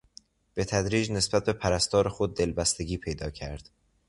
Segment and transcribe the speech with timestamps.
[0.53, 3.69] به تدریج نسبت به پرستار خود دلبستگی پیدا کرد.